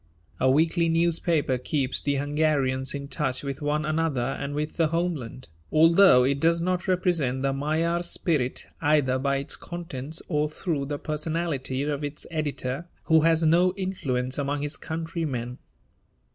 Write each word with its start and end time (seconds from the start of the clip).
A 0.39 0.49
weekly 0.49 0.89
newspaper 0.89 1.59
keeps 1.59 2.01
the 2.01 2.15
Hungarians 2.15 2.95
in 2.95 3.07
touch 3.07 3.43
with 3.43 3.61
one 3.61 3.85
another 3.85 4.35
and 4.39 4.55
with 4.55 4.75
the 4.77 4.87
homeland, 4.87 5.47
although 5.71 6.23
it 6.23 6.39
does 6.39 6.59
not 6.59 6.87
represent 6.87 7.43
the 7.43 7.53
Magyar 7.53 8.01
spirit 8.01 8.65
either 8.81 9.19
by 9.19 9.35
its 9.35 9.55
contents 9.55 10.19
or 10.27 10.49
through 10.49 10.85
the 10.87 10.97
personality 10.97 11.83
of 11.83 12.03
its 12.03 12.25
editor, 12.31 12.87
who 13.03 13.21
has 13.21 13.45
no 13.45 13.75
influence 13.75 14.39
among 14.39 14.63
his 14.63 14.75
countrymen. 14.75 15.59